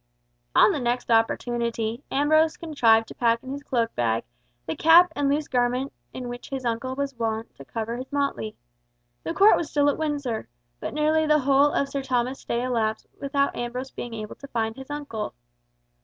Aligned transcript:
On 0.55 0.71
the 0.71 0.79
next 0.79 1.11
opportunity, 1.11 2.03
Ambrose 2.09 2.57
contrived 2.57 3.07
to 3.09 3.13
pack 3.13 3.43
in 3.43 3.51
his 3.51 3.61
cloak 3.61 3.93
bag, 3.93 4.23
the 4.65 4.75
cap 4.75 5.13
and 5.15 5.29
loose 5.29 5.47
garment 5.47 5.93
in 6.11 6.27
which 6.27 6.49
his 6.49 6.65
uncle 6.65 6.95
was 6.95 7.13
wont 7.13 7.53
to 7.57 7.63
cover 7.65 7.95
his 7.97 8.11
motley. 8.11 8.55
The 9.21 9.35
Court 9.35 9.55
was 9.57 9.69
still 9.69 9.91
at 9.91 9.99
Windsor; 9.99 10.47
but 10.79 10.95
nearly 10.95 11.27
the 11.27 11.37
whole 11.41 11.71
of 11.71 11.87
Sir 11.87 12.01
Thomas's 12.01 12.41
stay 12.41 12.63
elapsed 12.63 13.05
without 13.21 13.55
Ambrose 13.55 13.91
being 13.91 14.15
able 14.15 14.33
to 14.37 14.47
find 14.47 14.75
his 14.75 14.89
uncle. 14.89 15.35